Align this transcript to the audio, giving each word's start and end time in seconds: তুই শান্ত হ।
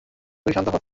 তুই 0.45 0.53
শান্ত 0.55 0.67
হ। 0.69 0.81